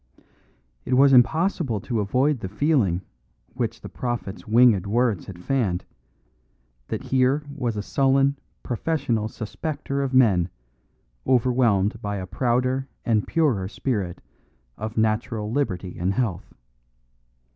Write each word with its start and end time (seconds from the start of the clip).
It 0.83 0.95
was 0.95 1.13
impossible 1.13 1.79
to 1.81 1.99
avoid 1.99 2.39
the 2.39 2.49
feeling 2.49 3.03
which 3.53 3.81
the 3.81 3.87
prophet's 3.87 4.47
winged 4.47 4.87
words 4.87 5.27
had 5.27 5.37
fanned, 5.43 5.85
that 6.87 7.03
here 7.03 7.43
was 7.55 7.77
a 7.77 7.83
sullen, 7.83 8.39
professional 8.63 9.27
suspecter 9.27 10.01
of 10.03 10.11
men 10.11 10.49
overwhelmed 11.27 12.01
by 12.01 12.15
a 12.15 12.25
prouder 12.25 12.87
and 13.05 13.27
purer 13.27 13.67
spirit 13.67 14.23
of 14.75 14.97
natural 14.97 15.51
liberty 15.51 15.99
and 15.99 16.15
health. 16.15 16.51